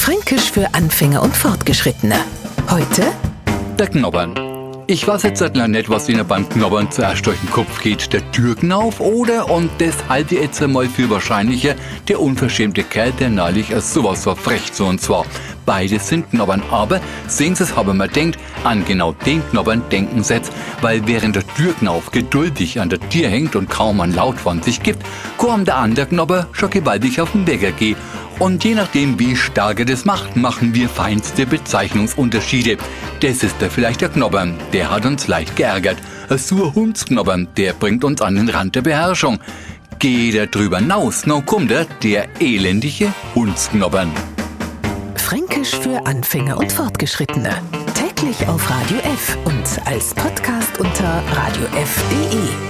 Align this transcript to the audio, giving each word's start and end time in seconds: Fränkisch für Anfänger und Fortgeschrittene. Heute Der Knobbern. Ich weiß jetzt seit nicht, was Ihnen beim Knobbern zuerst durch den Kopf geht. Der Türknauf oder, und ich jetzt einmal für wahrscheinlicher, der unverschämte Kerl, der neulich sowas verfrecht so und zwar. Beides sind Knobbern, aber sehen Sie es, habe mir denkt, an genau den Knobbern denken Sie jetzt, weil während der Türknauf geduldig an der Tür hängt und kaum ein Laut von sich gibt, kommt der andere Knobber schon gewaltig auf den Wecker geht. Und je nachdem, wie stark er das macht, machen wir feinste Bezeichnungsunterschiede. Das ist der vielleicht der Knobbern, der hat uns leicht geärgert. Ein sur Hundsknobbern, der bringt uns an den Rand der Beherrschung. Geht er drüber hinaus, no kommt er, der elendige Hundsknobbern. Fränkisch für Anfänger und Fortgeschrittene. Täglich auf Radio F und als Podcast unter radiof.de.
Fränkisch 0.00 0.50
für 0.50 0.72
Anfänger 0.72 1.22
und 1.22 1.36
Fortgeschrittene. 1.36 2.14
Heute 2.70 3.02
Der 3.78 3.86
Knobbern. 3.86 4.34
Ich 4.86 5.06
weiß 5.06 5.24
jetzt 5.24 5.40
seit 5.40 5.54
nicht, 5.54 5.90
was 5.90 6.08
Ihnen 6.08 6.26
beim 6.26 6.48
Knobbern 6.48 6.90
zuerst 6.90 7.26
durch 7.26 7.38
den 7.38 7.50
Kopf 7.50 7.82
geht. 7.82 8.10
Der 8.14 8.28
Türknauf 8.32 8.98
oder, 8.98 9.50
und 9.50 9.70
ich 9.78 10.30
jetzt 10.30 10.62
einmal 10.62 10.88
für 10.88 11.10
wahrscheinlicher, 11.10 11.74
der 12.08 12.18
unverschämte 12.18 12.82
Kerl, 12.82 13.12
der 13.12 13.28
neulich 13.28 13.74
sowas 13.80 14.22
verfrecht 14.22 14.74
so 14.74 14.86
und 14.86 15.02
zwar. 15.02 15.26
Beides 15.66 16.08
sind 16.08 16.30
Knobbern, 16.30 16.62
aber 16.70 17.00
sehen 17.28 17.54
Sie 17.54 17.64
es, 17.64 17.76
habe 17.76 17.92
mir 17.92 18.08
denkt, 18.08 18.40
an 18.64 18.86
genau 18.86 19.12
den 19.12 19.46
Knobbern 19.50 19.82
denken 19.92 20.24
Sie 20.24 20.32
jetzt, 20.32 20.50
weil 20.80 21.06
während 21.06 21.36
der 21.36 21.46
Türknauf 21.46 22.10
geduldig 22.10 22.80
an 22.80 22.88
der 22.88 23.00
Tür 23.10 23.28
hängt 23.28 23.54
und 23.54 23.68
kaum 23.68 24.00
ein 24.00 24.14
Laut 24.14 24.40
von 24.40 24.62
sich 24.62 24.82
gibt, 24.82 25.04
kommt 25.36 25.68
der 25.68 25.76
andere 25.76 26.06
Knobber 26.06 26.48
schon 26.52 26.70
gewaltig 26.70 27.20
auf 27.20 27.32
den 27.32 27.46
Wecker 27.46 27.72
geht. 27.72 27.98
Und 28.40 28.64
je 28.64 28.74
nachdem, 28.74 29.18
wie 29.18 29.36
stark 29.36 29.80
er 29.80 29.84
das 29.84 30.06
macht, 30.06 30.34
machen 30.34 30.74
wir 30.74 30.88
feinste 30.88 31.44
Bezeichnungsunterschiede. 31.44 32.78
Das 33.20 33.42
ist 33.42 33.60
der 33.60 33.70
vielleicht 33.70 34.00
der 34.00 34.08
Knobbern, 34.08 34.54
der 34.72 34.90
hat 34.90 35.04
uns 35.04 35.28
leicht 35.28 35.56
geärgert. 35.56 35.98
Ein 36.30 36.38
sur 36.38 36.74
Hundsknobbern, 36.74 37.48
der 37.58 37.74
bringt 37.74 38.02
uns 38.02 38.22
an 38.22 38.36
den 38.36 38.48
Rand 38.48 38.74
der 38.74 38.80
Beherrschung. 38.80 39.40
Geht 39.98 40.34
er 40.34 40.46
drüber 40.46 40.78
hinaus, 40.78 41.26
no 41.26 41.42
kommt 41.42 41.70
er, 41.70 41.84
der 42.02 42.28
elendige 42.40 43.12
Hundsknobbern. 43.34 44.10
Fränkisch 45.16 45.76
für 45.76 46.06
Anfänger 46.06 46.56
und 46.56 46.72
Fortgeschrittene. 46.72 47.60
Täglich 47.94 48.48
auf 48.48 48.70
Radio 48.70 48.96
F 49.00 49.36
und 49.44 49.86
als 49.86 50.14
Podcast 50.14 50.80
unter 50.80 51.22
radiof.de. 51.34 52.69